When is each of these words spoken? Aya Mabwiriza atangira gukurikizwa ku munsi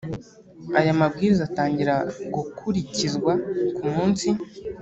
Aya 0.79 0.99
Mabwiriza 0.99 1.41
atangira 1.49 1.95
gukurikizwa 2.33 3.31
ku 3.75 3.85
munsi 3.95 4.29